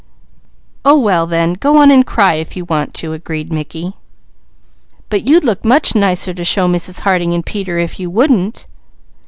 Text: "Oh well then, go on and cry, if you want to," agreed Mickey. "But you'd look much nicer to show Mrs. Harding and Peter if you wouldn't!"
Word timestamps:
"Oh 0.83 0.97
well 0.99 1.27
then, 1.27 1.53
go 1.53 1.77
on 1.77 1.91
and 1.91 2.03
cry, 2.03 2.33
if 2.33 2.57
you 2.57 2.65
want 2.65 2.95
to," 2.95 3.13
agreed 3.13 3.53
Mickey. 3.53 3.93
"But 5.09 5.27
you'd 5.27 5.43
look 5.43 5.63
much 5.63 5.93
nicer 5.93 6.33
to 6.33 6.43
show 6.43 6.67
Mrs. 6.67 7.01
Harding 7.01 7.35
and 7.35 7.45
Peter 7.45 7.77
if 7.77 7.99
you 7.99 8.09
wouldn't!" 8.09 8.65